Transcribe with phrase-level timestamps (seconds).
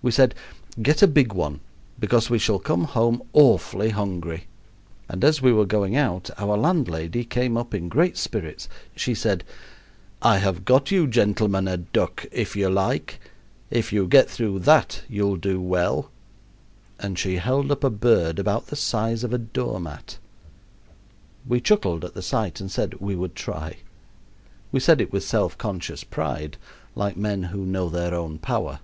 [0.00, 0.36] We said,
[0.80, 1.58] "Get a big one,
[1.98, 4.46] because we shall come home awfully hungry;"
[5.08, 8.68] and as we were going out our landlady came up in great spirits.
[8.94, 9.42] She said,
[10.22, 13.20] "I have got you gentlemen a duck, if you like.
[13.68, 16.10] If you get through that you'll do well;"
[17.00, 20.18] and she held up a bird about the size of a door mat.
[21.46, 23.78] We chuckled at the sight and said we would try.
[24.72, 26.56] We said it with self conscious pride,
[26.94, 28.78] like men who know their own power.